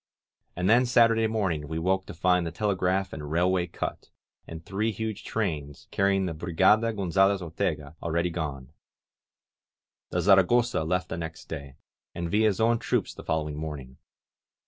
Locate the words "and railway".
3.13-3.67